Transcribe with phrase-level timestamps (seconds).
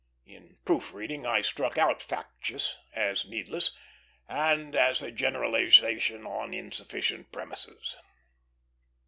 [0.25, 3.77] In proofreading I struck out "factious;" as needless,
[4.27, 7.97] and as a generalization on insufficient premises.